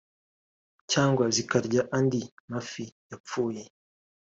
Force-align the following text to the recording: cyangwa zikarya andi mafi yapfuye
cyangwa 0.91 1.25
zikarya 1.35 1.81
andi 1.97 2.21
mafi 2.51 2.83
yapfuye 3.09 3.61